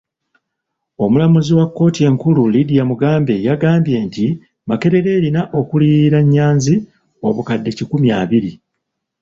Omulamuzi 1.03 1.51
wa 1.59 1.65
kkooti 1.69 2.01
enkulu 2.09 2.41
Lydia 2.53 2.83
Mugambe 2.89 3.35
yagambye 3.47 3.95
nti 4.07 4.25
Makerere 4.67 5.09
erina 5.17 5.41
okuliyirira 5.59 6.19
Nnyanzi 6.23 6.75
obukadde 7.27 7.69
kikumi 7.77 8.07
abiri. 8.21 8.51